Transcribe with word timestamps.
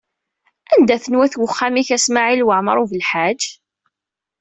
Anda-ten 0.73 1.15
wat 1.19 1.35
uxxam-ik 1.45 1.89
a 1.97 1.97
Smawil 2.05 2.45
Waɛmaṛ 2.47 2.77
U 2.83 2.85
Belḥaǧ? 2.91 3.41